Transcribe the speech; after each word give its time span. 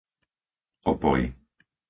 Opoj 0.93 1.29